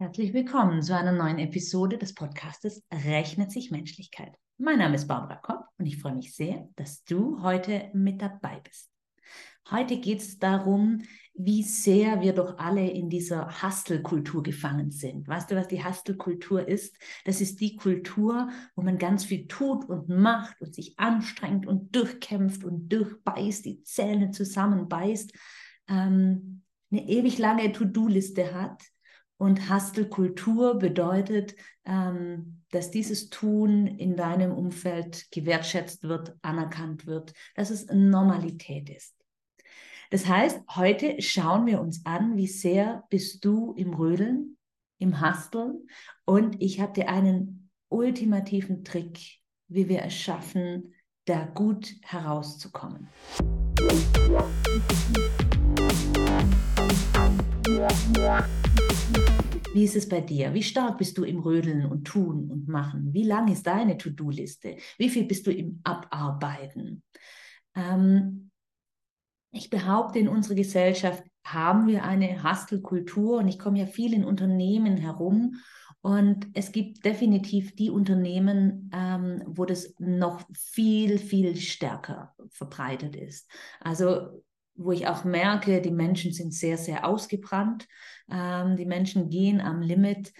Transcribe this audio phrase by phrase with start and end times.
[0.00, 4.34] Herzlich willkommen zu einer neuen Episode des Podcastes Rechnet sich Menschlichkeit.
[4.56, 8.62] Mein Name ist Barbara Kopp und ich freue mich sehr, dass du heute mit dabei
[8.64, 8.90] bist.
[9.70, 11.02] Heute geht es darum,
[11.34, 15.28] wie sehr wir doch alle in dieser Hustle-Kultur gefangen sind.
[15.28, 16.96] Weißt du, was die Hustle-Kultur ist?
[17.26, 21.94] Das ist die Kultur, wo man ganz viel tut und macht und sich anstrengt und
[21.94, 25.34] durchkämpft und durchbeißt, die Zähne zusammenbeißt,
[25.88, 28.82] ähm, eine ewig lange To-Do-Liste hat
[29.40, 37.70] und Hustle-Kultur bedeutet, ähm, dass dieses Tun in deinem Umfeld gewertschätzt wird, anerkannt wird, dass
[37.70, 39.16] es Normalität ist.
[40.10, 44.58] Das heißt, heute schauen wir uns an, wie sehr bist du im Rödeln,
[44.98, 45.88] im Husteln
[46.26, 50.92] und ich habe dir einen ultimativen Trick, wie wir es schaffen,
[51.24, 53.08] da gut herauszukommen.
[59.72, 60.52] Wie ist es bei dir?
[60.52, 63.12] Wie stark bist du im Rödeln und Tun und Machen?
[63.12, 64.76] Wie lang ist deine To-Do-Liste?
[64.98, 67.04] Wie viel bist du im Abarbeiten?
[67.76, 68.50] Ähm,
[69.52, 74.24] ich behaupte, in unserer Gesellschaft haben wir eine Hustle-Kultur und ich komme ja viel in
[74.24, 75.54] Unternehmen herum
[76.02, 83.50] und es gibt definitiv die Unternehmen, ähm, wo das noch viel, viel stärker verbreitet ist.
[83.80, 84.42] Also
[84.80, 87.86] wo ich auch merke, die Menschen sind sehr, sehr ausgebrannt.
[88.30, 90.32] Ähm, die Menschen gehen am Limit.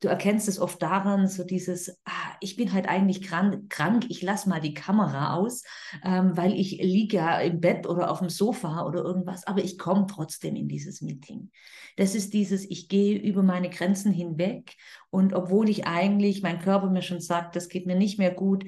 [0.00, 4.20] Du erkennst es oft daran, so dieses, ah, ich bin halt eigentlich krank, krank ich
[4.22, 5.62] lasse mal die Kamera aus,
[6.02, 9.78] ähm, weil ich liege ja im Bett oder auf dem Sofa oder irgendwas, aber ich
[9.78, 11.50] komme trotzdem in dieses Meeting.
[11.96, 14.74] Das ist dieses, ich gehe über meine Grenzen hinweg
[15.10, 18.64] und obwohl ich eigentlich, mein Körper mir schon sagt, das geht mir nicht mehr gut,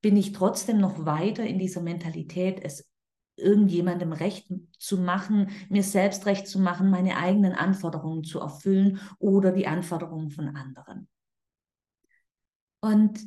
[0.00, 2.91] bin ich trotzdem noch weiter in dieser Mentalität, es
[3.36, 9.52] irgendjemandem recht zu machen, mir selbst recht zu machen, meine eigenen Anforderungen zu erfüllen oder
[9.52, 11.08] die Anforderungen von anderen.
[12.80, 13.20] Und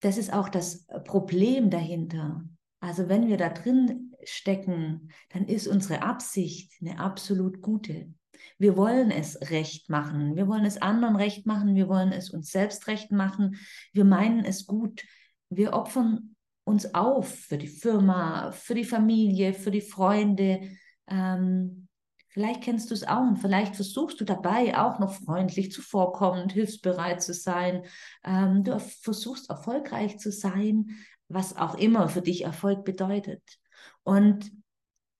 [0.00, 2.44] das ist auch das Problem dahinter.
[2.80, 8.12] Also wenn wir da drin stecken, dann ist unsere Absicht eine absolut gute.
[8.58, 12.50] Wir wollen es recht machen, wir wollen es anderen recht machen, wir wollen es uns
[12.50, 13.56] selbst recht machen,
[13.92, 15.04] wir meinen es gut.
[15.48, 16.35] Wir opfern
[16.66, 20.68] uns auf für die Firma, für die Familie, für die Freunde.
[21.06, 21.86] Ähm,
[22.28, 27.22] vielleicht kennst du es auch und vielleicht versuchst du dabei auch noch freundlich zuvorkommend, hilfsbereit
[27.22, 27.84] zu sein.
[28.24, 30.90] Ähm, du versuchst erfolgreich zu sein,
[31.28, 33.42] was auch immer für dich Erfolg bedeutet.
[34.02, 34.50] Und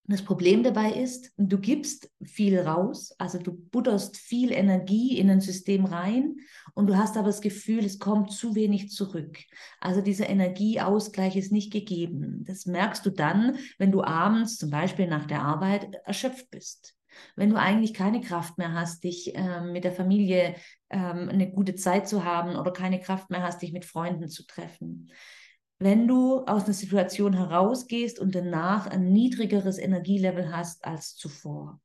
[0.09, 5.41] das Problem dabei ist, du gibst viel raus, also du butterst viel Energie in ein
[5.41, 6.37] System rein
[6.75, 9.39] und du hast aber das Gefühl, es kommt zu wenig zurück.
[9.81, 12.45] Also dieser Energieausgleich ist nicht gegeben.
[12.47, 16.95] Das merkst du dann, wenn du abends zum Beispiel nach der Arbeit erschöpft bist.
[17.35, 20.55] Wenn du eigentlich keine Kraft mehr hast, dich äh, mit der Familie
[20.91, 24.47] ähm, eine gute Zeit zu haben oder keine Kraft mehr hast, dich mit Freunden zu
[24.47, 25.11] treffen
[25.79, 31.81] wenn du aus einer Situation herausgehst und danach ein niedrigeres Energielevel hast als zuvor.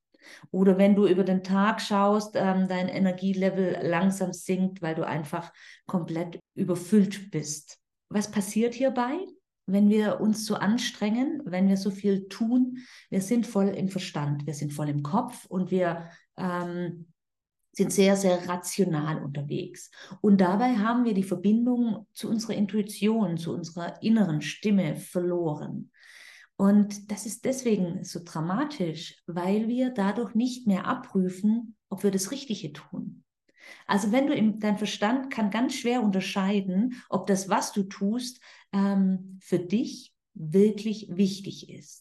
[0.52, 5.52] Oder wenn du über den Tag schaust, ähm, dein Energielevel langsam sinkt, weil du einfach
[5.88, 7.80] komplett überfüllt bist.
[8.10, 9.18] Was passiert hierbei?
[9.66, 12.78] Wenn wir uns so anstrengen, wenn wir so viel tun,
[13.10, 17.08] wir sind voll im Verstand, wir sind voll im Kopf und wir ähm,
[17.72, 19.92] sind sehr, sehr rational unterwegs.
[20.20, 25.92] Und dabei haben wir die Verbindung zu unserer Intuition, zu unserer inneren Stimme verloren.
[26.58, 32.32] Und das ist deswegen so dramatisch, weil wir dadurch nicht mehr abprüfen, ob wir das
[32.32, 33.24] Richtige tun.
[33.88, 38.42] Also wenn du im, dein Verstand kann ganz schwer unterscheiden, ob das, was du tust,
[38.74, 42.01] ähm, für dich wirklich wichtig ist.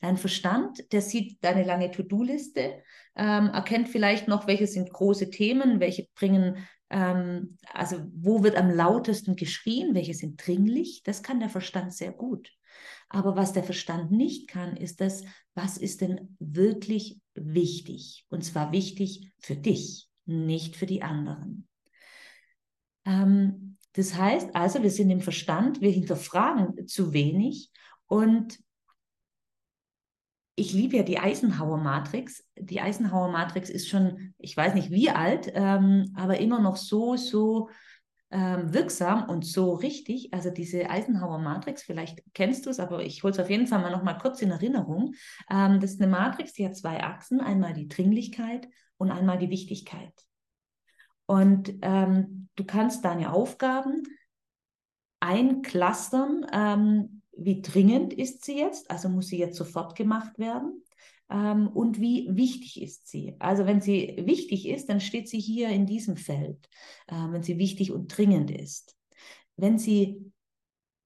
[0.00, 2.82] Dein Verstand, der sieht deine lange To-Do-Liste,
[3.16, 6.56] ähm, erkennt vielleicht noch, welche sind große Themen, welche bringen,
[6.90, 11.02] ähm, also wo wird am lautesten geschrien, welche sind dringlich.
[11.04, 12.50] Das kann der Verstand sehr gut.
[13.08, 15.24] Aber was der Verstand nicht kann, ist das,
[15.54, 18.24] was ist denn wirklich wichtig?
[18.28, 21.68] Und zwar wichtig für dich, nicht für die anderen.
[23.04, 27.70] Ähm, das heißt also, wir sind im Verstand, wir hinterfragen zu wenig
[28.06, 28.58] und
[30.60, 32.44] ich liebe ja die Eisenhower Matrix.
[32.58, 37.16] Die Eisenhower Matrix ist schon, ich weiß nicht wie alt, ähm, aber immer noch so,
[37.16, 37.70] so
[38.30, 40.34] ähm, wirksam und so richtig.
[40.34, 43.80] Also diese Eisenhower Matrix, vielleicht kennst du es, aber ich hole es auf jeden Fall
[43.80, 45.14] mal noch mal kurz in Erinnerung.
[45.50, 48.68] Ähm, das ist eine Matrix, die hat zwei Achsen, einmal die Dringlichkeit
[48.98, 50.12] und einmal die Wichtigkeit.
[51.24, 54.02] Und ähm, du kannst deine Aufgaben
[55.20, 60.82] einclustern, ähm, wie dringend ist sie jetzt, also muss sie jetzt sofort gemacht werden.
[61.30, 63.34] ähm, und wie wichtig ist sie.
[63.38, 66.68] Also wenn sie wichtig ist, dann steht sie hier in diesem Feld,
[67.06, 68.96] äh, wenn sie wichtig und dringend ist.
[69.56, 70.32] Wenn sie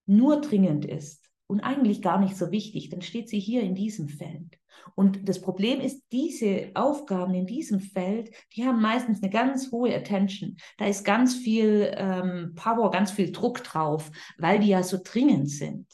[0.06, 4.08] nur dringend ist und eigentlich gar nicht so wichtig, dann steht sie hier in diesem
[4.08, 4.58] Feld.
[4.96, 9.94] Und das Problem ist, diese Aufgaben in diesem Feld, die haben meistens eine ganz hohe
[9.94, 10.56] Attention.
[10.78, 15.48] Da ist ganz viel ähm, Power, ganz viel Druck drauf, weil die ja so dringend
[15.50, 15.86] sind.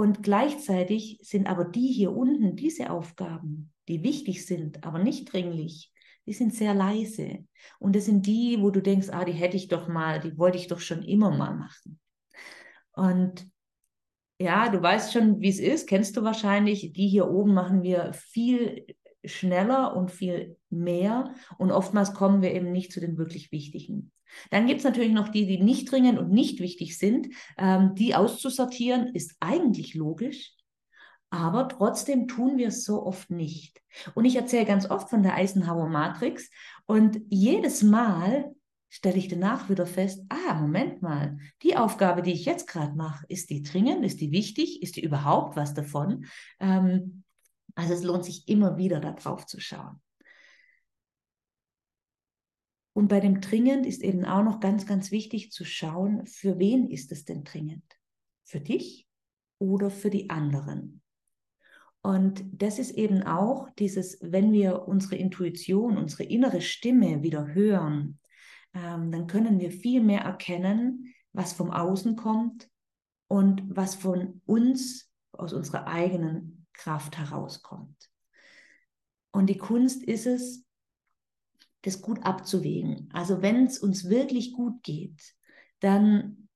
[0.00, 5.92] Und gleichzeitig sind aber die hier unten, diese Aufgaben, die wichtig sind, aber nicht dringlich,
[6.24, 7.44] die sind sehr leise.
[7.78, 10.56] Und das sind die, wo du denkst, ah, die hätte ich doch mal, die wollte
[10.56, 12.00] ich doch schon immer mal machen.
[12.92, 13.46] Und
[14.40, 16.94] ja, du weißt schon, wie es ist, kennst du wahrscheinlich.
[16.94, 18.86] Die hier oben machen wir viel
[19.22, 24.12] schneller und viel mehr und oftmals kommen wir eben nicht zu den wirklich wichtigen.
[24.50, 27.28] Dann gibt es natürlich noch die, die nicht dringend und nicht wichtig sind.
[27.58, 30.54] Ähm, die auszusortieren ist eigentlich logisch,
[31.30, 33.80] aber trotzdem tun wir es so oft nicht.
[34.14, 36.50] Und ich erzähle ganz oft von der Eisenhower Matrix
[36.86, 38.54] und jedes Mal
[38.88, 43.24] stelle ich danach wieder fest, ah, Moment mal, die Aufgabe, die ich jetzt gerade mache,
[43.28, 46.26] ist die dringend, ist die wichtig, ist die überhaupt was davon?
[46.58, 47.22] Ähm,
[47.76, 50.00] also es lohnt sich immer wieder darauf zu schauen.
[52.92, 56.88] Und bei dem dringend ist eben auch noch ganz, ganz wichtig zu schauen, für wen
[56.88, 57.84] ist es denn dringend?
[58.44, 59.06] Für dich
[59.58, 61.02] oder für die anderen?
[62.02, 68.18] Und das ist eben auch dieses, wenn wir unsere Intuition, unsere innere Stimme wieder hören,
[68.74, 72.68] ähm, dann können wir viel mehr erkennen, was vom Außen kommt
[73.28, 78.10] und was von uns aus unserer eigenen Kraft herauskommt.
[79.32, 80.64] Und die Kunst ist es,
[81.82, 83.08] das gut abzuwägen.
[83.12, 85.34] Also wenn es uns wirklich gut geht,
[85.80, 86.48] dann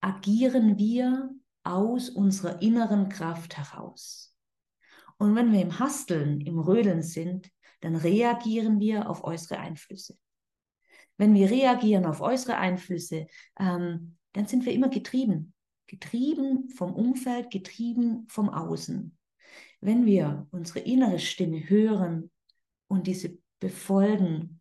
[0.00, 1.30] agieren wir
[1.64, 4.36] aus unserer inneren Kraft heraus.
[5.18, 7.50] Und wenn wir im Hasteln, im Rödeln sind,
[7.80, 10.18] dann reagieren wir auf äußere Einflüsse.
[11.16, 13.26] Wenn wir reagieren auf äußere Einflüsse,
[13.58, 15.54] ähm, dann sind wir immer getrieben.
[15.86, 19.16] Getrieben vom Umfeld, getrieben vom Außen.
[19.80, 22.30] Wenn wir unsere innere Stimme hören
[22.88, 24.60] und diese befolgen,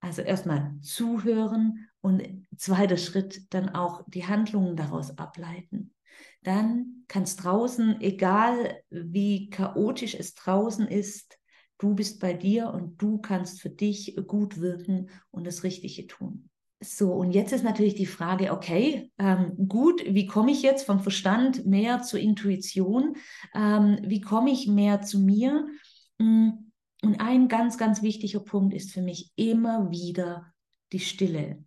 [0.00, 5.94] also erstmal zuhören und zweiter Schritt dann auch die Handlungen daraus ableiten,
[6.42, 11.38] dann kann es draußen, egal wie chaotisch es draußen ist,
[11.78, 16.48] Du bist bei dir und du kannst für dich gut wirken und das Richtige tun.
[16.80, 21.00] So, und jetzt ist natürlich die Frage, okay, ähm, gut, wie komme ich jetzt vom
[21.00, 23.16] Verstand mehr zur Intuition?
[23.54, 25.66] Ähm, wie komme ich mehr zu mir?
[26.18, 26.50] Mm,
[27.04, 30.52] und ein ganz, ganz wichtiger Punkt ist für mich immer wieder
[30.92, 31.62] die Stille.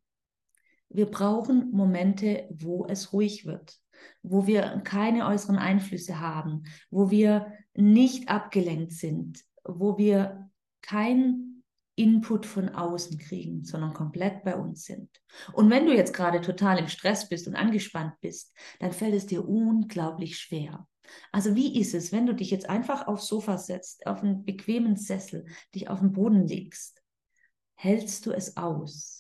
[0.89, 3.78] Wir brauchen Momente, wo es ruhig wird,
[4.24, 10.50] wo wir keine äußeren Einflüsse haben, wo wir nicht abgelenkt sind, wo wir
[10.81, 11.63] kein
[11.95, 15.10] Input von außen kriegen, sondern komplett bei uns sind.
[15.54, 19.25] Und wenn du jetzt gerade total im Stress bist und angespannt bist, dann fällt es
[19.25, 20.88] dir unglaublich schwer.
[21.31, 24.95] Also wie ist es, wenn du dich jetzt einfach aufs Sofa setzt, auf einen bequemen
[24.95, 27.01] Sessel, dich auf den Boden legst?
[27.75, 29.18] Hältst du es aus?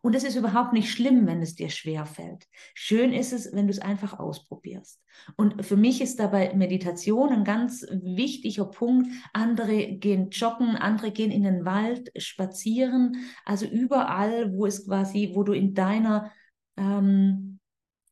[0.00, 2.46] Und es ist überhaupt nicht schlimm, wenn es dir schwer fällt.
[2.74, 5.00] Schön ist es, wenn du es einfach ausprobierst.
[5.36, 9.08] Und für mich ist dabei Meditation ein ganz wichtiger Punkt.
[9.32, 13.16] Andere gehen joggen, andere gehen in den Wald spazieren.
[13.44, 16.30] Also überall, wo es quasi, wo du in deiner
[16.76, 17.53] ähm,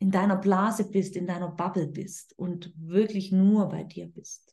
[0.02, 4.52] in deiner Blase bist, in deiner Bubble bist und wirklich nur bei dir bist.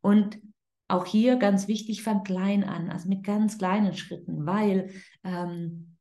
[0.00, 0.40] Und
[0.86, 4.90] auch hier ganz wichtig, fang klein an, also mit ganz kleinen Schritten, weil
[5.24, 5.95] ähm,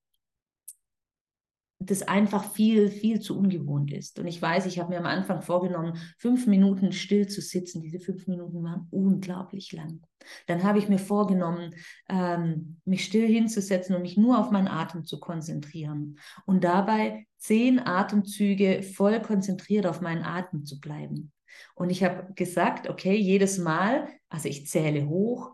[1.85, 4.19] das einfach viel, viel zu ungewohnt ist.
[4.19, 7.81] Und ich weiß, ich habe mir am Anfang vorgenommen, fünf Minuten still zu sitzen.
[7.81, 10.01] Diese fünf Minuten waren unglaublich lang.
[10.47, 11.75] Dann habe ich mir vorgenommen,
[12.09, 16.17] ähm, mich still hinzusetzen und mich nur auf meinen Atem zu konzentrieren.
[16.45, 21.31] Und dabei zehn Atemzüge voll konzentriert auf meinen Atem zu bleiben.
[21.75, 25.53] Und ich habe gesagt, okay, jedes Mal, also ich zähle hoch,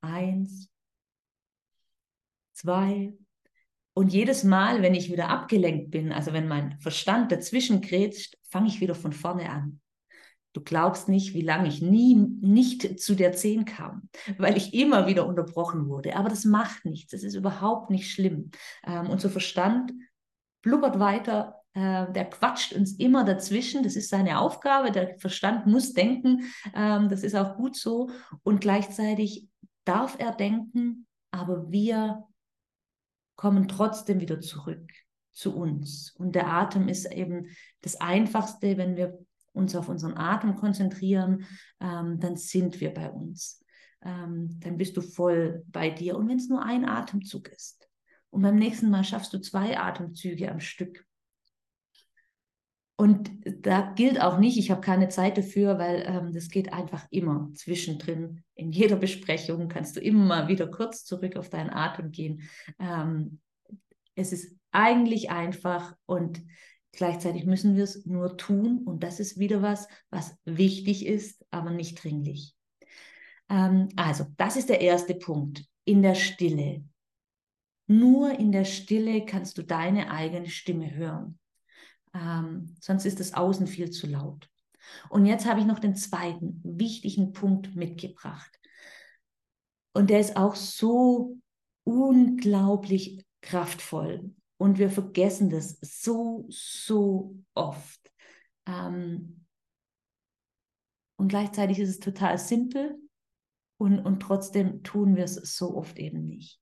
[0.00, 0.68] eins,
[2.52, 3.14] zwei,
[3.98, 8.68] und jedes Mal, wenn ich wieder abgelenkt bin, also wenn mein Verstand dazwischen grätscht, fange
[8.68, 9.80] ich wieder von vorne an.
[10.52, 15.08] Du glaubst nicht, wie lange ich nie nicht zu der 10 kam, weil ich immer
[15.08, 16.14] wieder unterbrochen wurde.
[16.14, 17.12] Aber das macht nichts.
[17.12, 18.52] Es ist überhaupt nicht schlimm.
[18.86, 19.92] Ähm, unser Verstand
[20.62, 23.82] blubbert weiter, äh, der quatscht uns immer dazwischen.
[23.82, 24.92] Das ist seine Aufgabe.
[24.92, 26.44] Der Verstand muss denken.
[26.72, 28.10] Ähm, das ist auch gut so.
[28.44, 29.48] Und gleichzeitig
[29.84, 32.27] darf er denken, aber wir
[33.38, 34.90] kommen trotzdem wieder zurück
[35.30, 36.10] zu uns.
[36.18, 37.46] Und der Atem ist eben
[37.82, 39.16] das Einfachste, wenn wir
[39.52, 41.46] uns auf unseren Atem konzentrieren,
[41.80, 43.64] ähm, dann sind wir bei uns.
[44.02, 46.16] Ähm, dann bist du voll bei dir.
[46.16, 47.88] Und wenn es nur ein Atemzug ist.
[48.30, 51.06] Und beim nächsten Mal schaffst du zwei Atemzüge am Stück.
[53.00, 57.06] Und da gilt auch nicht, ich habe keine Zeit dafür, weil ähm, das geht einfach
[57.10, 58.42] immer zwischendrin.
[58.56, 62.42] In jeder Besprechung kannst du immer wieder kurz zurück auf deinen Atem gehen.
[62.80, 63.38] Ähm,
[64.16, 66.42] es ist eigentlich einfach und
[66.90, 68.82] gleichzeitig müssen wir es nur tun.
[68.84, 72.56] Und das ist wieder was, was wichtig ist, aber nicht dringlich.
[73.48, 75.64] Ähm, also, das ist der erste Punkt.
[75.84, 76.82] In der Stille.
[77.86, 81.38] Nur in der Stille kannst du deine eigene Stimme hören.
[82.14, 84.48] Ähm, sonst ist das Außen viel zu laut.
[85.10, 88.58] Und jetzt habe ich noch den zweiten wichtigen Punkt mitgebracht.
[89.92, 91.36] Und der ist auch so
[91.84, 94.34] unglaublich kraftvoll.
[94.56, 98.12] Und wir vergessen das so, so oft.
[98.66, 99.46] Ähm,
[101.16, 102.96] und gleichzeitig ist es total simpel
[103.76, 106.60] und, und trotzdem tun wir es so oft eben nicht.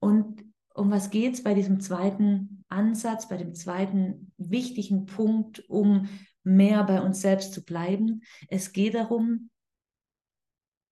[0.00, 0.44] Und
[0.78, 6.08] um was geht es bei diesem zweiten Ansatz, bei dem zweiten wichtigen Punkt, um
[6.44, 8.22] mehr bei uns selbst zu bleiben?
[8.48, 9.50] Es geht darum,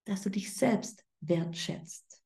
[0.04, 2.22] dass du dich selbst wertschätzt.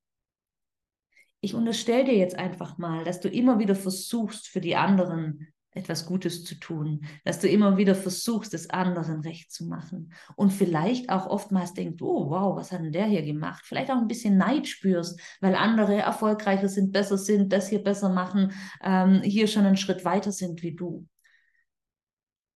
[1.42, 6.06] Ich unterstelle dir jetzt einfach mal, dass du immer wieder versuchst, für die anderen etwas
[6.06, 11.10] Gutes zu tun, dass du immer wieder versuchst, es anderen recht zu machen und vielleicht
[11.10, 13.64] auch oftmals denkst, oh wow, was hat denn der hier gemacht?
[13.64, 18.08] Vielleicht auch ein bisschen Neid spürst, weil andere erfolgreicher sind, besser sind, das hier besser
[18.08, 21.06] machen, ähm, hier schon einen Schritt weiter sind wie du.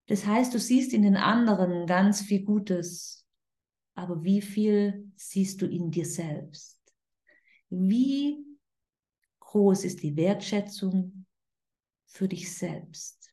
[0.06, 3.25] Das heißt, du siehst in den anderen ganz viel Gutes,
[3.94, 6.80] aber wie viel siehst du in dir selbst?
[7.71, 8.44] Wie
[9.40, 11.24] groß ist die Wertschätzung
[12.14, 13.33] für dich selbst.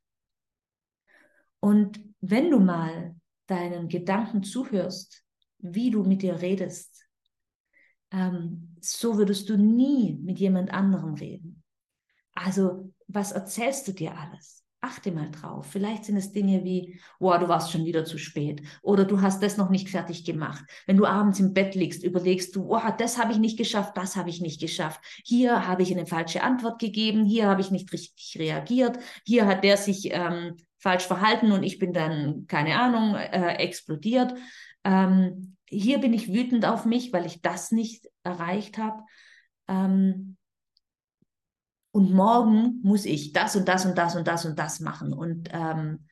[1.59, 5.23] Und wenn du mal deinen Gedanken zuhörst,
[5.59, 7.07] wie du mit dir redest,
[8.09, 11.63] ähm, so würdest du nie mit jemand anderem reden.
[12.33, 14.65] Also, was erzählst du dir alles?
[14.83, 15.67] Achte mal drauf.
[15.69, 19.43] Vielleicht sind es Dinge wie, wow, du warst schon wieder zu spät oder du hast
[19.43, 20.65] das noch nicht fertig gemacht.
[20.87, 24.15] Wenn du abends im Bett liegst, überlegst du, wow, das habe ich nicht geschafft, das
[24.15, 24.99] habe ich nicht geschafft.
[25.23, 29.63] Hier habe ich eine falsche Antwort gegeben, hier habe ich nicht richtig reagiert, hier hat
[29.63, 34.33] der sich ähm, falsch verhalten und ich bin dann, keine Ahnung, äh, explodiert.
[34.83, 39.03] Ähm, hier bin ich wütend auf mich, weil ich das nicht erreicht habe.
[39.67, 40.37] Ähm,
[41.91, 45.13] und morgen muss ich das und das und das und das und das machen.
[45.13, 46.07] Und ähm,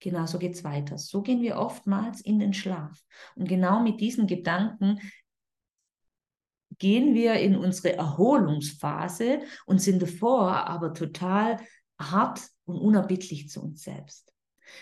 [0.00, 0.98] genau so geht es weiter.
[0.98, 3.02] So gehen wir oftmals in den Schlaf.
[3.34, 5.00] Und genau mit diesen Gedanken
[6.78, 11.58] gehen wir in unsere Erholungsphase und sind davor aber total
[11.98, 14.32] hart und unerbittlich zu uns selbst.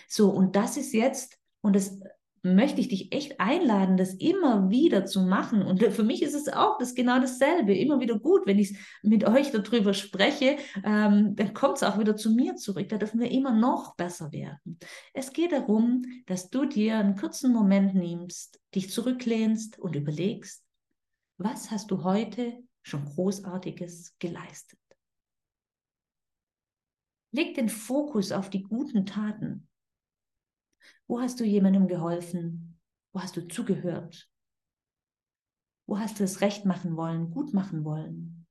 [0.08, 1.98] So, und das ist jetzt, und das
[2.42, 5.62] möchte ich dich echt einladen, das immer wieder zu machen.
[5.62, 7.76] Und für mich ist es auch das genau dasselbe.
[7.76, 12.16] Immer wieder gut, wenn ich mit euch darüber spreche, ähm, dann kommt es auch wieder
[12.16, 12.88] zu mir zurück.
[12.88, 14.78] Da dürfen wir immer noch besser werden.
[15.12, 20.64] Es geht darum, dass du dir einen kurzen Moment nimmst, dich zurücklehnst und überlegst,
[21.36, 24.78] was hast du heute schon Großartiges geleistet?
[27.32, 29.68] Leg den Fokus auf die guten Taten
[31.06, 32.78] wo hast du jemandem geholfen?
[33.12, 34.30] Wo hast du zugehört?
[35.86, 38.46] Wo hast du es recht machen wollen, gut machen wollen?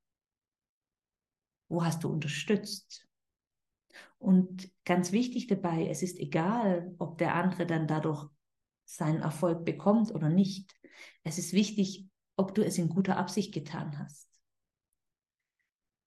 [1.70, 3.08] Wo hast du unterstützt?
[4.18, 8.28] Und ganz wichtig dabei, es ist egal, ob der andere dann dadurch
[8.86, 10.76] seinen Erfolg bekommt oder nicht.
[11.24, 14.29] Es ist wichtig, ob du es in guter Absicht getan hast.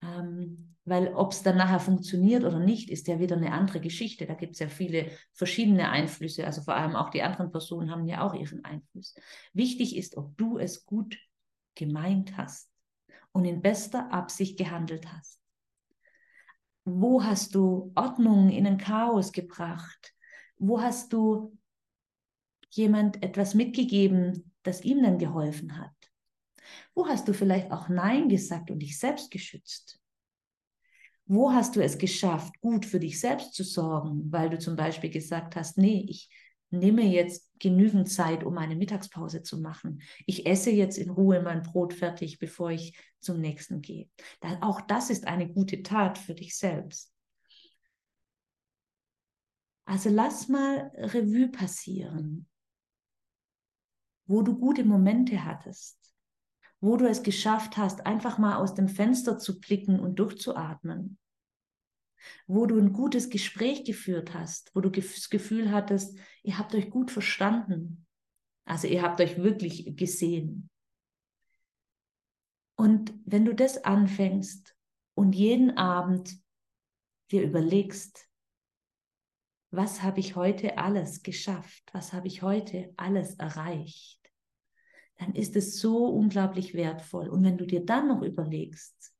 [0.03, 4.27] Ähm, weil ob es dann nachher funktioniert oder nicht, ist ja wieder eine andere Geschichte.
[4.27, 6.45] Da gibt es ja viele verschiedene Einflüsse.
[6.45, 9.15] Also vor allem auch die anderen Personen haben ja auch ihren Einfluss.
[9.53, 11.17] Wichtig ist, ob du es gut
[11.77, 12.69] gemeint hast
[13.31, 15.41] und in bester Absicht gehandelt hast.
[16.85, 20.15] Wo hast du Ordnung in ein Chaos gebracht?
[20.59, 21.57] Wo hast du
[22.71, 26.12] jemand etwas mitgegeben, das ihm dann geholfen hat?
[26.95, 30.01] Wo hast du vielleicht auch Nein gesagt und dich selbst geschützt?
[31.27, 35.11] Wo hast du es geschafft, gut für dich selbst zu sorgen, weil du zum Beispiel
[35.11, 36.29] gesagt hast, nee, ich
[36.73, 40.03] nehme jetzt genügend Zeit, um eine Mittagspause zu machen.
[40.27, 44.09] Ich esse jetzt in Ruhe mein Brot fertig, bevor ich zum nächsten gehe.
[44.61, 47.13] auch das ist eine gute Tat für dich selbst.
[49.85, 52.49] Also lass mal Revue passieren,
[54.27, 55.99] wo du gute Momente hattest,
[56.83, 61.17] wo du es geschafft hast, einfach mal aus dem Fenster zu blicken und durchzuatmen.
[62.47, 66.89] wo du ein gutes Gespräch geführt hast, wo du das Gefühl hattest, ihr habt euch
[66.89, 68.07] gut verstanden.
[68.65, 70.71] Also ihr habt euch wirklich gesehen.
[72.77, 74.77] Und wenn du das anfängst
[75.15, 76.37] und jeden Abend
[77.33, 78.29] dir überlegst,
[79.73, 84.22] was habe ich heute alles geschafft, was habe ich heute alles erreicht,
[85.19, 87.29] dann ist es so unglaublich wertvoll.
[87.29, 89.13] Und wenn du dir dann noch überlegst,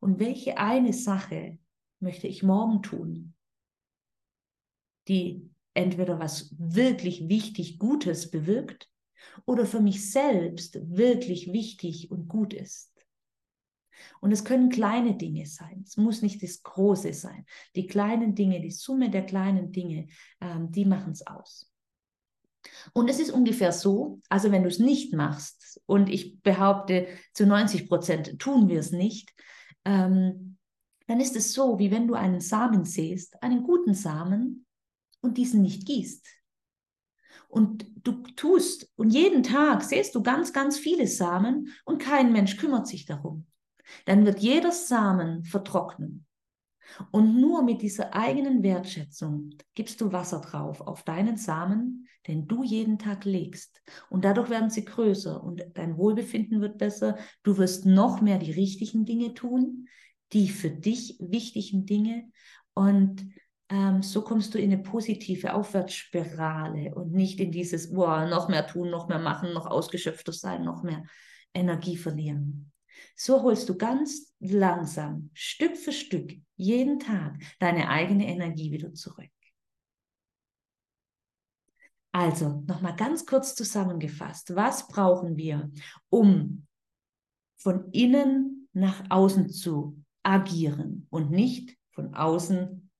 [0.00, 1.58] und welche eine Sache
[2.00, 3.34] möchte ich morgen tun,
[5.08, 8.88] die entweder was wirklich wichtig Gutes bewirkt
[9.46, 12.92] oder für mich selbst wirklich wichtig und gut ist.
[14.20, 15.82] Und es können kleine Dinge sein.
[15.84, 17.44] Es muss nicht das Große sein.
[17.74, 20.06] Die kleinen Dinge, die Summe der kleinen Dinge,
[20.40, 21.67] ähm, die machen es aus.
[22.92, 27.46] Und es ist ungefähr so, also wenn du es nicht machst, und ich behaupte, zu
[27.46, 29.32] 90 Prozent tun wir es nicht,
[29.84, 30.58] ähm,
[31.06, 34.66] dann ist es so, wie wenn du einen Samen säst, einen guten Samen,
[35.20, 36.26] und diesen nicht gießt.
[37.48, 42.56] Und du tust, und jeden Tag säst du ganz, ganz viele Samen und kein Mensch
[42.56, 43.46] kümmert sich darum.
[44.04, 46.26] Dann wird jeder Samen vertrocknen.
[47.10, 52.62] Und nur mit dieser eigenen Wertschätzung gibst du Wasser drauf auf deinen Samen, den du
[52.62, 53.82] jeden Tag legst.
[54.10, 57.16] Und dadurch werden sie größer und dein Wohlbefinden wird besser.
[57.42, 59.88] Du wirst noch mehr die richtigen Dinge tun,
[60.32, 62.30] die für dich wichtigen Dinge.
[62.74, 63.26] Und
[63.70, 68.66] ähm, so kommst du in eine positive Aufwärtsspirale und nicht in dieses, boah, noch mehr
[68.66, 71.02] tun, noch mehr machen, noch ausgeschöpfter sein, noch mehr
[71.54, 72.72] Energie verlieren.
[73.14, 79.30] So holst du ganz langsam, Stück für Stück, jeden Tag deine eigene Energie wieder zurück.
[82.12, 85.70] Also, nochmal ganz kurz zusammengefasst, was brauchen wir,
[86.10, 86.66] um
[87.56, 92.90] von innen nach außen zu agieren und nicht von außen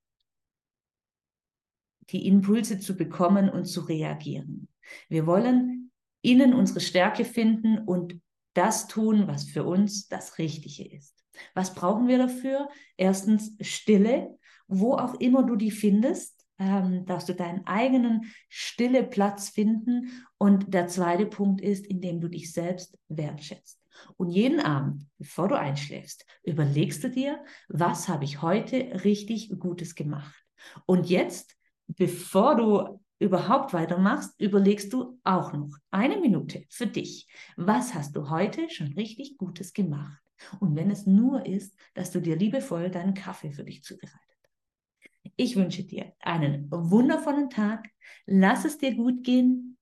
[2.11, 4.69] die Impulse zu bekommen und zu reagieren.
[5.09, 5.91] Wir wollen
[6.23, 8.21] innen unsere Stärke finden und
[8.55, 11.15] das tun, was für uns das Richtige ist.
[11.55, 12.69] Was brauchen wir dafür?
[12.97, 19.49] Erstens Stille, wo auch immer du die findest, ähm, darfst du deinen eigenen stille Platz
[19.49, 20.11] finden.
[20.39, 23.81] Und der zweite Punkt ist, indem du dich selbst wertschätzt.
[24.17, 29.95] Und jeden Abend, bevor du einschläfst, überlegst du dir, was habe ich heute richtig Gutes
[29.95, 30.35] gemacht?
[30.87, 37.27] Und jetzt, bevor du überhaupt weitermachst, überlegst du auch noch eine Minute für dich.
[37.57, 40.23] Was hast du heute schon richtig Gutes gemacht?
[40.61, 44.19] Und wenn es nur ist, dass du dir liebevoll deinen Kaffee für dich zubereitet.
[45.37, 47.89] Ich wünsche dir einen wundervollen Tag.
[48.27, 49.79] Lass es dir gut gehen.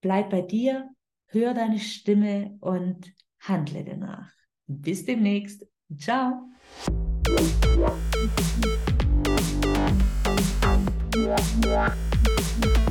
[0.00, 0.90] Bleib bei dir,
[1.26, 4.32] hör deine Stimme und handle danach.
[4.66, 5.66] Bis demnächst.
[5.96, 6.48] Ciao.
[11.68, 12.87] Yeah.